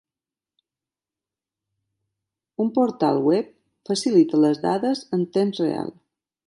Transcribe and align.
Un 2.65 2.73
portal 2.79 3.23
web 3.29 3.53
facilita 3.93 4.45
les 4.47 4.67
dades 4.67 5.09
en 5.19 5.29
temps 5.39 5.67
real. 5.69 5.99